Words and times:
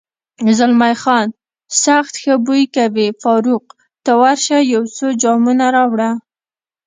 زلمی 0.57 0.93
خان: 1.01 1.27
سخت 1.83 2.13
ښه 2.21 2.33
بوی 2.45 2.63
کوي، 2.75 3.07
فاروق، 3.21 3.65
ته 4.03 4.11
ورشه 4.21 4.57
یو 4.73 4.83
څو 4.97 5.07
جامونه 5.21 5.65
راوړه. 5.75 6.09